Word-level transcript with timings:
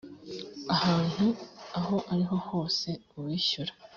ahantu 0.75 1.25
aho 1.79 1.95
ariho 2.13 2.35
hose 2.47 2.89
uwishyura 3.17 3.71